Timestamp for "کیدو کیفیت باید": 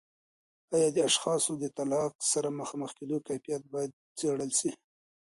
2.99-3.91